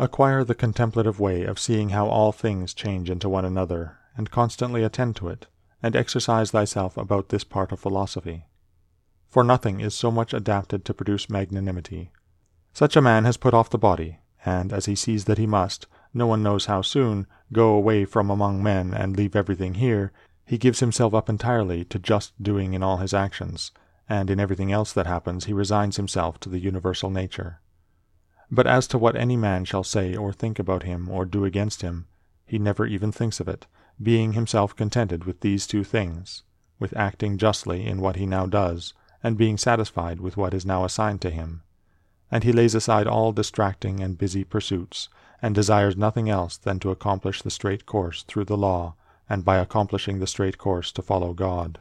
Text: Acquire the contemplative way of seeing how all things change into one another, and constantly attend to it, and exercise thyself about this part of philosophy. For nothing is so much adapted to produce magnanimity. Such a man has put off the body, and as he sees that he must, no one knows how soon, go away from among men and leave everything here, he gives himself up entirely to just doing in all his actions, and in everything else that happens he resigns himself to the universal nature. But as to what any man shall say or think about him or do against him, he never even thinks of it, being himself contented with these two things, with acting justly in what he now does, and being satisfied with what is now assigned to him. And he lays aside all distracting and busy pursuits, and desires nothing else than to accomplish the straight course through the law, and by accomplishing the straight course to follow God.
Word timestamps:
Acquire 0.00 0.44
the 0.44 0.54
contemplative 0.54 1.18
way 1.18 1.42
of 1.42 1.58
seeing 1.58 1.88
how 1.88 2.06
all 2.06 2.30
things 2.30 2.72
change 2.72 3.10
into 3.10 3.28
one 3.28 3.44
another, 3.44 3.98
and 4.16 4.30
constantly 4.30 4.84
attend 4.84 5.16
to 5.16 5.28
it, 5.28 5.48
and 5.82 5.96
exercise 5.96 6.52
thyself 6.52 6.96
about 6.96 7.30
this 7.30 7.42
part 7.42 7.72
of 7.72 7.80
philosophy. 7.80 8.46
For 9.28 9.42
nothing 9.42 9.80
is 9.80 9.94
so 9.94 10.12
much 10.12 10.32
adapted 10.32 10.84
to 10.84 10.94
produce 10.94 11.28
magnanimity. 11.28 12.12
Such 12.72 12.96
a 12.96 13.02
man 13.02 13.24
has 13.24 13.36
put 13.36 13.54
off 13.54 13.70
the 13.70 13.76
body, 13.76 14.20
and 14.46 14.72
as 14.72 14.86
he 14.86 14.94
sees 14.94 15.24
that 15.24 15.38
he 15.38 15.46
must, 15.46 15.88
no 16.14 16.28
one 16.28 16.44
knows 16.44 16.66
how 16.66 16.80
soon, 16.80 17.26
go 17.52 17.70
away 17.70 18.04
from 18.04 18.30
among 18.30 18.62
men 18.62 18.94
and 18.94 19.16
leave 19.16 19.34
everything 19.34 19.74
here, 19.74 20.12
he 20.46 20.58
gives 20.58 20.78
himself 20.78 21.12
up 21.12 21.28
entirely 21.28 21.84
to 21.86 21.98
just 21.98 22.40
doing 22.40 22.72
in 22.72 22.84
all 22.84 22.98
his 22.98 23.12
actions, 23.12 23.72
and 24.08 24.30
in 24.30 24.38
everything 24.38 24.70
else 24.70 24.92
that 24.92 25.08
happens 25.08 25.46
he 25.46 25.52
resigns 25.52 25.96
himself 25.96 26.38
to 26.38 26.48
the 26.48 26.60
universal 26.60 27.10
nature. 27.10 27.60
But 28.50 28.66
as 28.66 28.86
to 28.88 28.98
what 28.98 29.16
any 29.16 29.36
man 29.36 29.64
shall 29.64 29.84
say 29.84 30.16
or 30.16 30.32
think 30.32 30.58
about 30.58 30.84
him 30.84 31.08
or 31.08 31.24
do 31.24 31.44
against 31.44 31.82
him, 31.82 32.06
he 32.46 32.58
never 32.58 32.86
even 32.86 33.12
thinks 33.12 33.40
of 33.40 33.48
it, 33.48 33.66
being 34.02 34.32
himself 34.32 34.74
contented 34.74 35.24
with 35.24 35.40
these 35.40 35.66
two 35.66 35.84
things, 35.84 36.44
with 36.78 36.96
acting 36.96 37.36
justly 37.36 37.86
in 37.86 38.00
what 38.00 38.16
he 38.16 38.24
now 38.24 38.46
does, 38.46 38.94
and 39.22 39.36
being 39.36 39.58
satisfied 39.58 40.20
with 40.20 40.36
what 40.36 40.54
is 40.54 40.64
now 40.64 40.84
assigned 40.84 41.20
to 41.20 41.30
him. 41.30 41.62
And 42.30 42.44
he 42.44 42.52
lays 42.52 42.74
aside 42.74 43.06
all 43.06 43.32
distracting 43.32 44.00
and 44.00 44.16
busy 44.16 44.44
pursuits, 44.44 45.08
and 45.42 45.54
desires 45.54 45.96
nothing 45.96 46.30
else 46.30 46.56
than 46.56 46.78
to 46.80 46.90
accomplish 46.90 47.42
the 47.42 47.50
straight 47.50 47.84
course 47.84 48.22
through 48.22 48.46
the 48.46 48.56
law, 48.56 48.94
and 49.28 49.44
by 49.44 49.58
accomplishing 49.58 50.18
the 50.18 50.26
straight 50.26 50.56
course 50.56 50.90
to 50.92 51.02
follow 51.02 51.34
God. 51.34 51.80